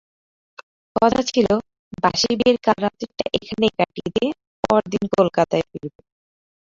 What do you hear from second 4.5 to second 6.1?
পরদিন কলকাতায় ফিরবে।